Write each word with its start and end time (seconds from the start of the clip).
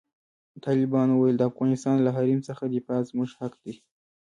طالبانو 0.65 1.11
وویل، 1.15 1.35
د 1.37 1.43
افغانستان 1.51 1.95
له 2.01 2.09
حریم 2.15 2.39
څخه 2.49 2.63
دفاع 2.65 2.99
زموږ 3.09 3.29
حق 3.39 3.53
دی. 3.63 3.75